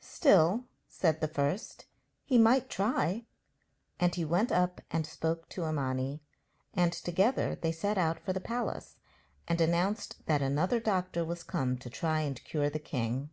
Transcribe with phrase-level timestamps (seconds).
[0.00, 1.86] 'Still,' said the first,
[2.24, 3.24] 'he might try.'
[4.00, 6.24] And he went up and spoke to Imani,
[6.74, 8.96] and together they set out for the palace
[9.46, 13.30] and announced that another doctor was come to try and cure the king.